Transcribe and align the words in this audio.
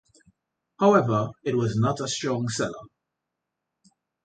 However, 0.79 1.29
it 1.45 1.55
was 1.55 1.77
not 1.77 1.99
a 2.01 2.07
strong 2.07 2.49
seller. 2.49 2.87